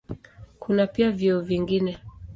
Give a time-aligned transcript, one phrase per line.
[0.59, 1.97] Kuna pia vyeo vingine.